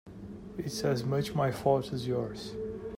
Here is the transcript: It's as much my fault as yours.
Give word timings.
It's 0.57 0.81
as 0.83 1.03
much 1.03 1.35
my 1.35 1.51
fault 1.51 1.93
as 1.93 2.07
yours. 2.07 2.55